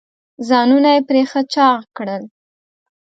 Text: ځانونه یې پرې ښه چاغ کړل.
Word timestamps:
ځانونه 0.47 0.89
یې 0.95 1.01
پرې 1.07 1.21
ښه 1.29 1.41
چاغ 1.53 1.81
کړل. 1.97 2.23